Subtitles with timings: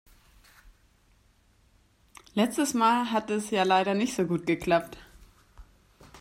[2.33, 4.97] Letztes Mal hat es ja leider nicht so gut geklappt.